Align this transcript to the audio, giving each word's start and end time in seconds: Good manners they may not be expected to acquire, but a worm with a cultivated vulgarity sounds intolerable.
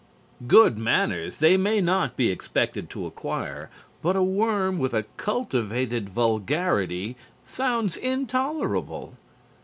Good 0.47 0.79
manners 0.79 1.37
they 1.37 1.57
may 1.57 1.79
not 1.79 2.17
be 2.17 2.31
expected 2.31 2.89
to 2.89 3.05
acquire, 3.05 3.69
but 4.01 4.15
a 4.15 4.23
worm 4.23 4.79
with 4.79 4.95
a 4.95 5.03
cultivated 5.15 6.09
vulgarity 6.09 7.15
sounds 7.45 7.97
intolerable. 7.97 9.13